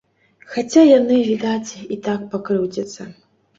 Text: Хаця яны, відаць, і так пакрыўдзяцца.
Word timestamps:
Хаця 0.53 0.83
яны, 0.99 1.19
відаць, 1.29 1.71
і 1.93 2.01
так 2.09 2.27
пакрыўдзяцца. 2.35 3.11